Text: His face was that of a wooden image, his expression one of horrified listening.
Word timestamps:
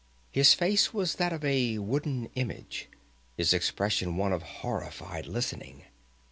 His 0.31 0.55
face 0.55 0.95
was 0.95 1.13
that 1.17 1.31
of 1.31 1.45
a 1.45 1.77
wooden 1.77 2.25
image, 2.33 2.89
his 3.37 3.53
expression 3.53 4.17
one 4.17 4.33
of 4.33 4.41
horrified 4.41 5.27
listening. 5.27 5.83